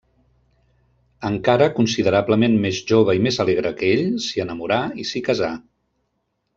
Encara 1.29 1.67
considerablement 1.75 2.57
més 2.65 2.81
jove 2.95 3.17
i 3.19 3.23
més 3.29 3.39
alegre 3.47 3.75
que 3.83 3.93
ell, 3.95 4.05
s'hi 4.27 4.45
enamora 4.49 4.85
i 5.05 5.11
s’hi 5.11 5.27
casa. 5.33 5.55